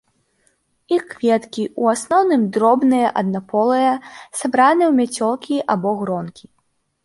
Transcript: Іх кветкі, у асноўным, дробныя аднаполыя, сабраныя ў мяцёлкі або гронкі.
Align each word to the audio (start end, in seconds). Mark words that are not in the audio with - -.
Іх 0.95 1.03
кветкі, 1.11 1.65
у 1.83 1.89
асноўным, 1.93 2.47
дробныя 2.57 3.13
аднаполыя, 3.23 3.93
сабраныя 4.43 4.87
ў 4.89 4.93
мяцёлкі 4.99 5.55
або 5.75 5.89
гронкі. 6.05 6.45